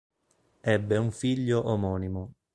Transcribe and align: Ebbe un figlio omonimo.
Ebbe 0.73 0.97
un 0.97 1.11
figlio 1.11 1.59
omonimo. 1.69 2.23